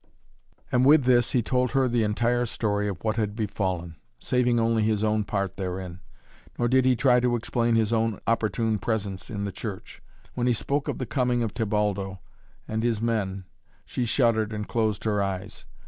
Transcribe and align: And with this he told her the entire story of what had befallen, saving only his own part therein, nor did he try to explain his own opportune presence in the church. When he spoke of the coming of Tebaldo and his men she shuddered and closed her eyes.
And 0.71 0.83
with 0.83 1.03
this 1.03 1.33
he 1.33 1.43
told 1.43 1.73
her 1.73 1.87
the 1.87 2.01
entire 2.01 2.47
story 2.47 2.87
of 2.87 2.97
what 3.03 3.17
had 3.17 3.35
befallen, 3.35 3.97
saving 4.17 4.59
only 4.59 4.81
his 4.81 5.03
own 5.03 5.23
part 5.25 5.57
therein, 5.57 5.99
nor 6.57 6.67
did 6.67 6.85
he 6.85 6.95
try 6.95 7.19
to 7.19 7.35
explain 7.35 7.75
his 7.75 7.93
own 7.93 8.19
opportune 8.25 8.79
presence 8.79 9.29
in 9.29 9.45
the 9.45 9.51
church. 9.51 10.01
When 10.33 10.47
he 10.47 10.53
spoke 10.53 10.87
of 10.87 10.97
the 10.97 11.05
coming 11.05 11.43
of 11.43 11.53
Tebaldo 11.53 12.19
and 12.67 12.81
his 12.81 12.99
men 12.99 13.45
she 13.85 14.03
shuddered 14.03 14.51
and 14.53 14.67
closed 14.67 15.03
her 15.03 15.21
eyes. 15.21 15.65